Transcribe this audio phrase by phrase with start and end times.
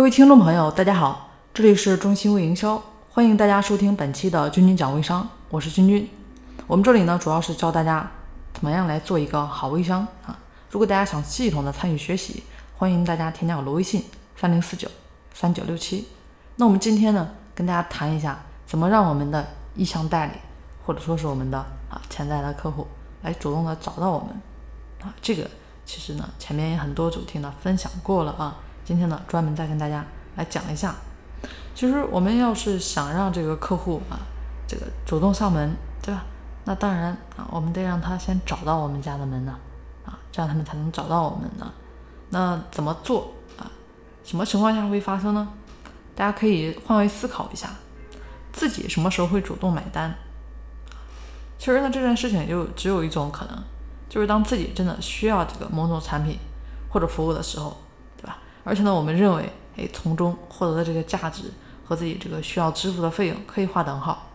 [0.00, 6.08] 各位听众朋友，大家好，这里是中心微营销，欢迎大家收听本期的君君讲微商，我是君君。
[6.66, 8.10] 我们这里呢，主要是教大家
[8.54, 10.38] 怎么样来做一个好微商啊。
[10.70, 12.42] 如果大家想系统的参与学习，
[12.78, 14.02] 欢迎大家添加我的微信
[14.36, 14.88] 三零四九
[15.34, 16.08] 三九六七。
[16.56, 20.32] 那我们今天呢，跟大家谈一下怎么让我们的意向代理，
[20.86, 21.58] 或者说是我们的
[21.90, 22.86] 啊潜在的客户
[23.20, 24.28] 来主动的找到我们
[25.02, 25.12] 啊。
[25.20, 25.46] 这个
[25.84, 28.56] 其实呢，前面也很多主题呢分享过了啊。
[28.90, 30.04] 今天呢，专门再跟大家
[30.34, 30.92] 来讲一下。
[31.76, 34.18] 其实我们要是想让这个客户啊，
[34.66, 36.24] 这个主动上门，对吧？
[36.64, 39.56] 那当然啊，我们得让他先找到我们家的门呢，
[40.04, 41.72] 啊，这样他们才能找到我们呢。
[42.30, 43.70] 那怎么做啊？
[44.24, 45.48] 什么情况下会发生呢？
[46.16, 47.70] 大家可以换位思考一下，
[48.52, 50.12] 自己什么时候会主动买单？
[51.60, 53.56] 其实呢，这件事情就只有一种可能，
[54.08, 56.36] 就是当自己真的需要这个某种产品
[56.88, 57.76] 或者服务的时候。
[58.64, 61.44] 而且呢，我们认为，哎，从中获得的这个价值
[61.84, 64.26] 和自己这个需要支付的费用可以划等号。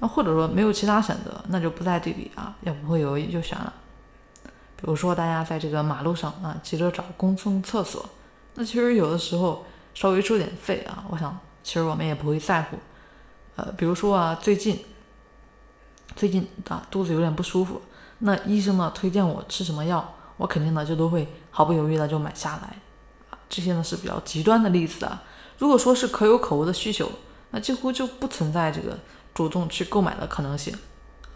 [0.00, 3.72] 那或者说没有其他选择，那就不再对比啊，也不会犹豫就选了。
[4.76, 8.08] 比如说大家在这个马路上啊，急着找公共厕所，
[8.54, 12.76] 那其实有的时候稍微收点费啊，我想其实我们也不会在乎。
[13.56, 14.84] 呃，比如说啊，最近
[16.14, 17.82] 最近啊肚子有点不舒服，
[18.18, 22.76] 那医生呢推荐我吃什么药，我肯定呢就都会毫不犹豫的就买下来。
[23.48, 25.22] 这些呢是比较极端的例子啊。
[25.58, 27.10] 如果说是可有可无的需求，
[27.50, 28.98] 那几乎就不存在这个
[29.34, 30.72] 主动去购买的可能性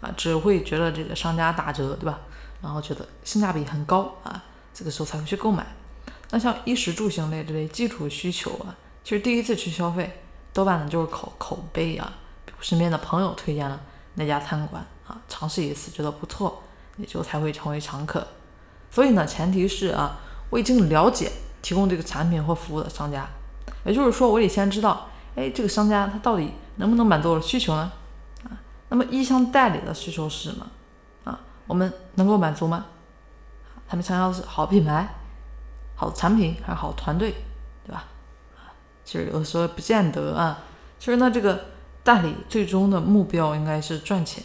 [0.00, 2.20] 啊，只会觉得这个商家打折，对吧？
[2.60, 5.66] 然后觉得性价比很高啊，这个时候才会去购买。
[6.30, 10.20] 那像衣食住行类这类基础需求啊，其实第一次去消费，
[10.52, 12.12] 多半呢就是口口碑啊，
[12.60, 13.80] 身边的朋友推荐了
[14.14, 16.62] 那家餐馆啊，尝试一次觉得不错，
[16.98, 18.26] 也就才会成为常客。
[18.90, 21.32] 所以呢，前提是啊，我已经了解。
[21.62, 23.26] 提供这个产品或服务的商家，
[23.84, 27.92] 也就是说，我得先知道，哎，这个商家他到底能不能满足我的需求呢？
[28.44, 28.50] 啊，
[28.88, 30.66] 那么意向代理的需求是什么？
[31.24, 32.86] 啊，我们能够满足吗？
[33.88, 35.08] 他们想要的是好品牌、
[35.94, 37.32] 好产品还是好团队，
[37.86, 38.04] 对吧？
[38.56, 38.74] 啊，
[39.04, 40.58] 其实有的时候不见得啊。
[40.98, 41.66] 其实呢，这个
[42.02, 44.42] 代理最终的目标应该是赚钱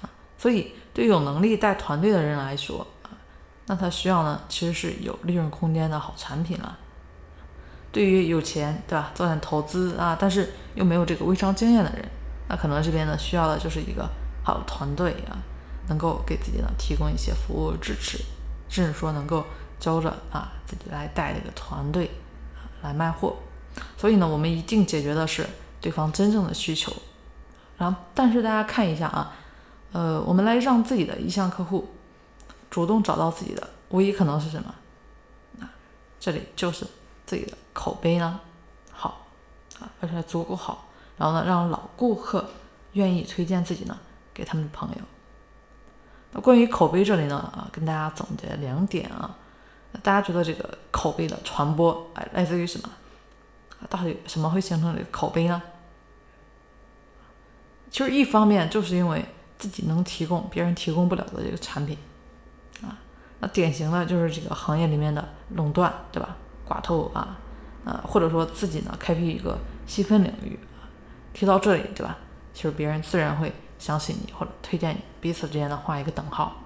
[0.00, 0.08] 啊，
[0.38, 2.86] 所以对有能力带团队的人来说。
[3.68, 6.78] 那他需要呢，其实是有利润空间的好产品了。
[7.92, 12.08] 对于有钱，对吧，做点投资啊，但是又没有这个微商经验的人，
[12.48, 14.08] 那可能这边呢需要的就是一个
[14.42, 15.36] 好团队啊，
[15.88, 18.18] 能够给自己呢提供一些服务支持，
[18.68, 19.44] 甚至说能够
[19.78, 22.10] 教着啊自己来带这个团队
[22.82, 23.36] 来卖货。
[23.96, 25.46] 所以呢，我们一定解决的是
[25.80, 26.92] 对方真正的需求。
[27.76, 29.32] 然后，但是大家看一下啊，
[29.92, 31.88] 呃，我们来让自己的意向客户。
[32.78, 34.72] 主动找到自己的唯一可能是什么？
[35.58, 35.68] 啊，
[36.20, 36.86] 这里就是
[37.26, 38.38] 自己的口碑呢
[38.92, 39.26] 好
[39.80, 42.48] 啊，而且足够好，然后呢，让老顾客
[42.92, 43.98] 愿意推荐自己呢
[44.32, 44.96] 给他们的朋友。
[46.30, 49.36] 那关于口碑这里呢啊，跟大家总结两点啊。
[50.00, 52.88] 大家觉得这个口碑的传播哎来自于什么？
[53.90, 55.60] 到底什么会形成这个口碑呢？
[57.90, 59.24] 其实一方面就是因为
[59.58, 61.98] 自己能提供别人提供不了的这个产品。
[62.82, 62.98] 啊
[63.40, 66.36] 那典型的就是这个行业里面的垄断，对吧？
[66.68, 67.38] 寡头啊，
[67.84, 69.56] 呃，或者说自己呢开辟一个
[69.86, 70.90] 细分领域啊。
[71.32, 72.18] 提到这里，对吧？
[72.52, 76.56] 其实别人自然会相信你或者推荐你，彼此之间呢画一个等号。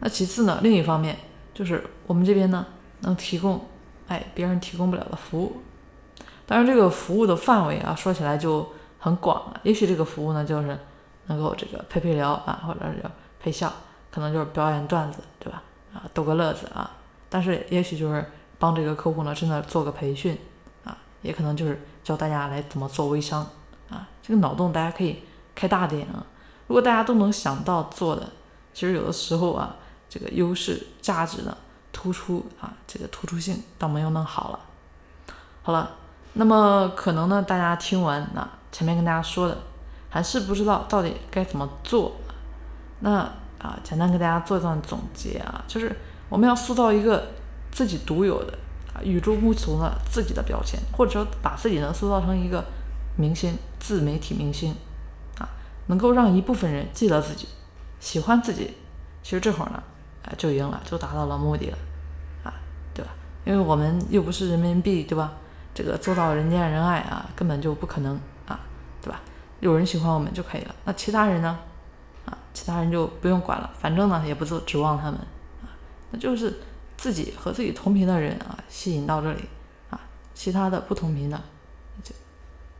[0.00, 1.16] 那其次呢，另一方面
[1.52, 2.64] 就是我们这边呢
[3.00, 3.66] 能提供，
[4.08, 5.60] 哎，别人提供不了的服务。
[6.46, 8.66] 当然，这个服务的范围啊说起来就
[8.98, 9.60] 很广了。
[9.64, 10.78] 也许这个服务呢就是
[11.26, 13.04] 能够这个陪陪聊啊，或者是
[13.38, 13.70] 陪笑。
[14.12, 15.62] 可能就是表演段子，对吧？
[15.94, 16.90] 啊，逗个乐子啊。
[17.30, 18.22] 但是也许就是
[18.58, 20.38] 帮这个客户呢，真的做个培训
[20.84, 23.40] 啊，也可能就是教大家来怎么做微商
[23.88, 24.06] 啊。
[24.22, 25.22] 这个脑洞大家可以
[25.54, 26.22] 开大点啊。
[26.66, 28.28] 如果大家都能想到做的，
[28.74, 29.76] 其实有的时候啊，
[30.10, 31.56] 这个优势价值呢
[31.90, 34.58] 突出啊，这个突出性倒没有那么好了。
[35.62, 35.90] 好了，
[36.34, 39.56] 那么可能呢，大家听完那前面跟大家说的，
[40.10, 42.12] 还是不知道到底该怎么做。
[43.00, 43.32] 那。
[43.62, 45.94] 啊，简单给大家做一段总结啊，就是
[46.28, 47.28] 我们要塑造一个
[47.70, 48.58] 自己独有的
[48.92, 52.64] 啊、与众不同的自己的标签，或者说把自己呢塑造成一个
[53.16, 54.74] 明星、自媒体明星
[55.38, 55.48] 啊，
[55.86, 57.46] 能够让一部分人记得自己、
[58.00, 58.74] 喜欢自己，
[59.22, 59.82] 其实这会儿呢，
[60.24, 61.78] 啊，就赢了，就达到了目的了
[62.42, 62.52] 啊，
[62.92, 63.12] 对吧？
[63.44, 65.32] 因为我们又不是人民币，对吧？
[65.72, 68.60] 这个做到人见人爱啊，根本就不可能啊，
[69.00, 69.20] 对吧？
[69.60, 71.58] 有人喜欢我们就可以了，那其他人呢？
[72.54, 75.14] 其他人就不用管了，反正呢也不做指望他们
[75.62, 75.72] 啊，
[76.10, 76.60] 那就是
[76.96, 79.48] 自己和自己同频的人啊吸引到这里
[79.90, 79.98] 啊，
[80.34, 81.40] 其他的不同频的，
[82.02, 82.14] 就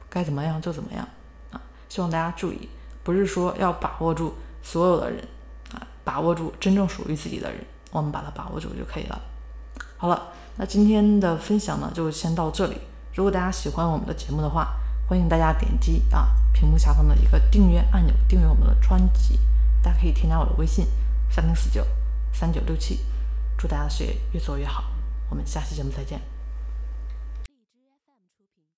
[0.09, 1.07] 该怎么样就怎么样
[1.51, 1.61] 啊。
[1.89, 2.69] 希望大家注意，
[3.03, 5.27] 不是说要把握住所有的人
[5.75, 9.21] 啊，把握住真正属于自己的人，我们把它把握住就可以了。
[9.97, 12.77] 好了，那今天的分享呢就先到这里。
[13.15, 14.75] 如果大家喜欢我们的节目的话，
[15.09, 19.39] 欢迎大家点击啊屏幕下方的一个订阅按钮，订阅我们的专辑。
[19.83, 20.87] 大家可以添加我的微信
[21.31, 21.85] 三零四九
[22.33, 23.01] 三九六七。
[23.59, 24.85] 祝大家的事业越做越好，
[25.29, 26.32] 我们下期节目再见。